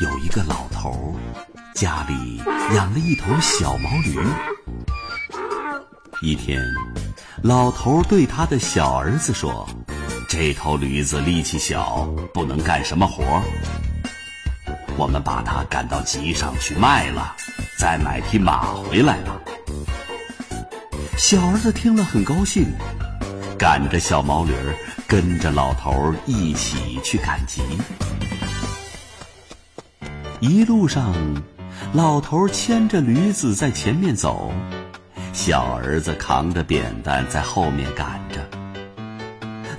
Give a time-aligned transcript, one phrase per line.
[0.00, 1.14] 有一个老头，
[1.74, 2.42] 家里
[2.74, 4.18] 养了一头小毛驴。
[6.22, 6.58] 一天，
[7.42, 9.68] 老头对他的小儿子说
[10.26, 13.42] ：“这头驴子力气小，不能干什么活。
[14.96, 17.36] 我们把它赶到集上去卖了，
[17.78, 19.38] 再买匹马回来吧。”
[21.18, 22.64] 小儿子听了很高兴，
[23.58, 24.54] 赶着小毛驴，
[25.06, 27.60] 跟着老头一起去赶集。
[30.40, 31.14] 一路上，
[31.92, 34.50] 老头牵着驴子在前面走，
[35.34, 38.40] 小儿子扛着扁担在后面赶着。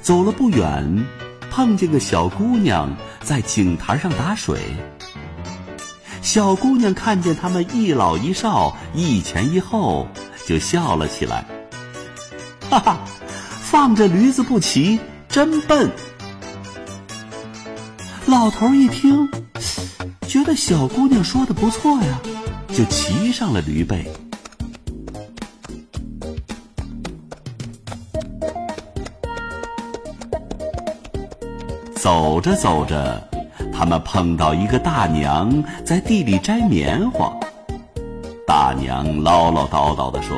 [0.03, 1.03] 走了不远，
[1.49, 4.59] 碰见个小姑娘在井台上打水。
[6.21, 10.07] 小姑娘看见他们一老一少，一前一后，
[10.45, 11.43] 就笑了起来。
[12.69, 12.99] 哈哈，
[13.61, 15.89] 放着驴子不骑，真笨。
[18.27, 19.27] 老头一听。
[20.31, 22.21] 觉得小姑娘说的不错呀，
[22.69, 24.09] 就骑上了驴背。
[31.93, 33.21] 走着走着，
[33.73, 37.29] 他们碰到一个大娘在地里摘棉花。
[38.47, 40.37] 大娘唠唠叨叨的说：“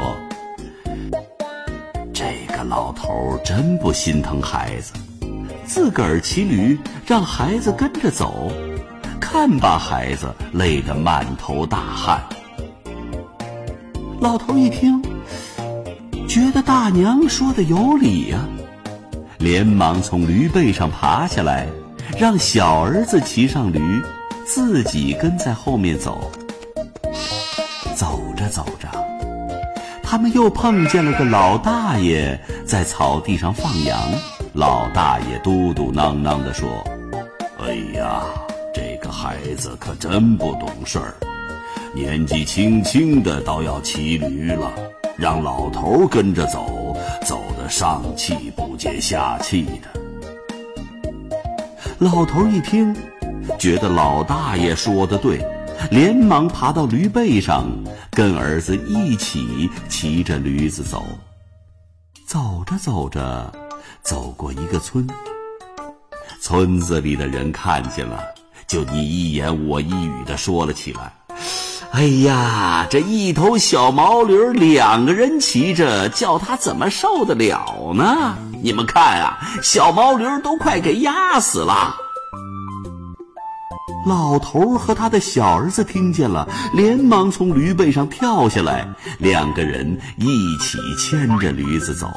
[2.12, 4.92] 这个老头真不心疼孩子，
[5.68, 8.52] 自个儿骑驴，让孩子跟着走。”
[9.24, 12.22] 看，把孩子累得满头大汗。
[14.20, 15.02] 老头一听，
[16.28, 18.40] 觉得大娘说的有理呀，
[19.38, 21.66] 连忙从驴背上爬下来，
[22.20, 24.02] 让小儿子骑上驴，
[24.46, 26.30] 自己跟在后面走。
[27.96, 28.90] 走着走着，
[30.04, 33.98] 他们又碰见了个老大爷在草地上放羊。
[34.52, 36.70] 老大爷嘟嘟囔囔的说
[37.64, 38.22] ：“哎呀！”
[39.24, 41.16] 孩子可真不懂事儿，
[41.96, 44.70] 年纪轻轻的倒要骑驴了，
[45.16, 46.94] 让老头跟着走，
[47.26, 49.88] 走得上气不接下气的。
[52.00, 52.94] 老头一听，
[53.58, 55.42] 觉得老大爷说的对，
[55.90, 57.66] 连忙爬到驴背上，
[58.12, 61.06] 跟儿子一起骑着驴子走。
[62.28, 63.50] 走着走着，
[64.02, 65.08] 走过一个村，
[66.42, 68.33] 村子里的人看见了。
[68.68, 71.14] 就你一言我一语的说了起来。
[71.92, 78.36] 哎呀，这一头小毛驴两个人骑着，叫他怎么受得了呢？
[78.64, 81.96] 你们看啊，小毛驴都快给压死了。
[84.08, 88.88] 老头和他的小儿子听见了，连忙从驴背上跳下来，
[89.20, 92.08] 两个人一起牵着驴子走。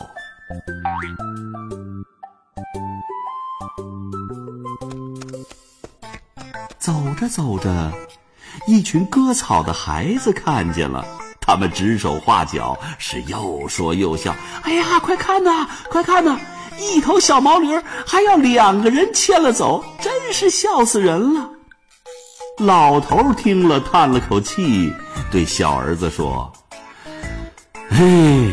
[6.87, 7.93] 走着走着，
[8.69, 11.05] 一群割草的孩子看见了，
[11.41, 14.33] 他们指手画脚，是又说又笑。
[14.63, 16.39] 哎呀，快看呐，快看呐！
[16.79, 17.77] 一头小毛驴
[18.07, 21.51] 还要两个人牵了走，真是笑死人了。
[22.59, 24.93] 老头听了，叹了口气，
[25.29, 26.53] 对小儿子说
[27.91, 28.53] ：“哎。”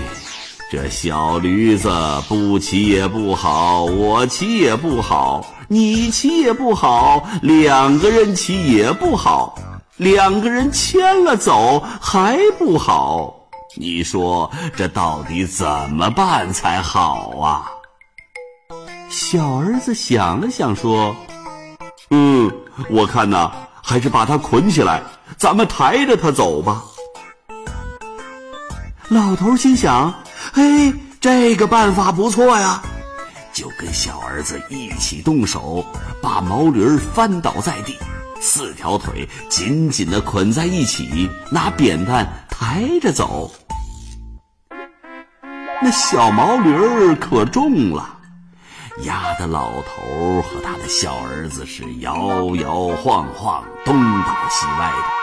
[0.73, 1.88] 这小驴子
[2.28, 9.53] 不骑也不好，我骑也不好，你骑也不好，两个人骑也不好，
[9.97, 13.35] 两个人牵了走还不好。
[13.78, 17.69] 你说这到底怎么办才好啊？
[19.12, 21.16] 小儿子想了想说
[22.09, 22.51] ：“嗯，
[22.89, 25.03] 我看呐，还是把它捆起来，
[25.38, 26.83] 咱们抬着它走吧。”
[29.09, 30.12] 老头心想。
[30.53, 32.81] 嘿，这个办法不错呀！
[33.51, 35.83] 就跟小儿子一起动手，
[36.21, 37.97] 把毛驴儿翻倒在地，
[38.39, 43.51] 四条腿紧紧的捆在一起，拿扁担抬着走。
[45.81, 48.17] 那小毛驴儿可重了，
[49.06, 55.22] 压得老头和他的小儿子是摇摇晃晃，东倒西歪的。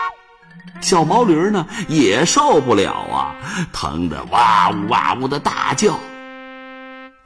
[0.81, 3.35] 小毛驴呢也受不了啊，
[3.71, 5.97] 疼得哇呜哇呜的大叫。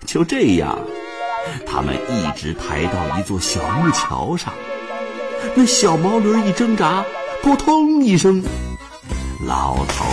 [0.05, 0.77] 就这样，
[1.65, 4.53] 他们一直抬到一座小木桥上。
[5.55, 7.03] 那小毛驴一挣扎，
[7.41, 8.43] 扑通一声，
[9.47, 10.05] 老头、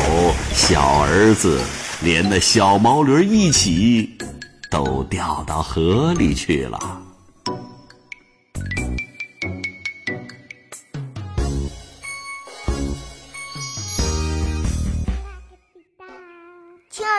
[0.52, 1.60] 小儿子，
[2.02, 4.16] 连那小毛驴一起，
[4.70, 7.01] 都掉到河里去了。